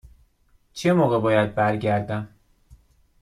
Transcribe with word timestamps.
چه 0.73 0.93
موقع 0.93 1.19
باید 1.19 1.55
برگردم؟ 1.55 2.27